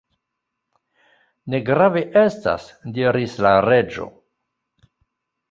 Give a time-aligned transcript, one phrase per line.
[1.53, 2.65] "Ne grave estas,"
[2.97, 4.09] diris la Reĝo.